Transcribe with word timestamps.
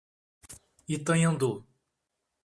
Itanhandu 0.95 1.51